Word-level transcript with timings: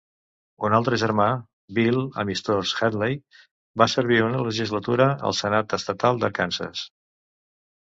Un 0.69 0.75
altre 0.77 0.97
germà, 1.01 1.27
Bill 1.79 1.99
"Amistós" 2.23 2.73
Henley, 2.87 3.21
va 3.85 3.91
servir 3.97 4.21
una 4.33 4.43
legislatura 4.51 5.11
al 5.31 5.41
Senat 5.45 5.81
Estatal 5.83 6.23
d'Arkansas. 6.27 6.89